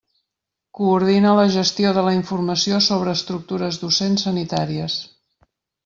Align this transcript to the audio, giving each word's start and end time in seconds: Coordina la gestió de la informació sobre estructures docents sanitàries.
Coordina 0.79 1.33
la 1.41 1.43
gestió 1.57 1.93
de 1.99 2.05
la 2.09 2.15
informació 2.21 2.81
sobre 2.89 3.17
estructures 3.21 3.81
docents 3.87 4.29
sanitàries. 4.31 4.99